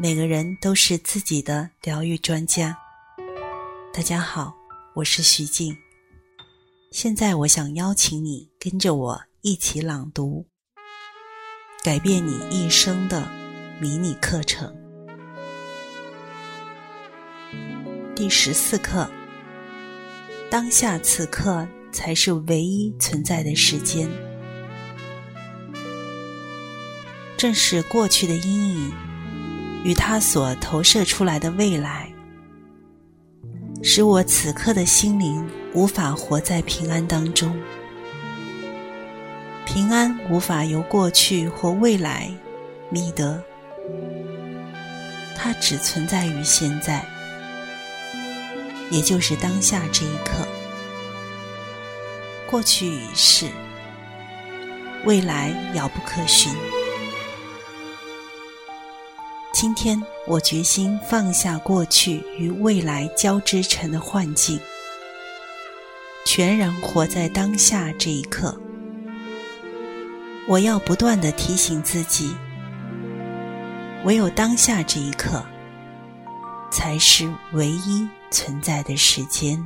[0.00, 2.78] 每个人都是自己的疗愈专家。
[3.92, 4.54] 大家好，
[4.94, 5.76] 我是徐静。
[6.92, 10.46] 现在我想邀请你跟着我一起朗读，
[11.82, 13.28] 改变你一生的
[13.80, 14.72] 迷你课程。
[18.14, 19.10] 第十四课：
[20.48, 24.08] 当下此刻才是唯一存在的时间。
[27.36, 28.92] 正是过去的阴影
[29.84, 32.10] 与它所投射出来的未来，
[33.82, 37.56] 使我此刻的心灵无法活在平安当中。
[39.64, 42.30] 平安无法由过去或未来
[42.90, 43.42] 觅得，
[45.36, 47.04] 它只存在于现在，
[48.90, 50.46] 也就是当下这一刻。
[52.50, 53.46] 过去已逝，
[55.04, 56.50] 未来遥不可寻。
[59.60, 64.56] 今天，我决心放下过去与未来交织成的幻境，
[66.24, 68.56] 全然活在当下这一刻。
[70.46, 72.32] 我要不断的提醒自己，
[74.04, 75.44] 唯有当下这一刻，
[76.70, 79.58] 才是唯一存在的时间。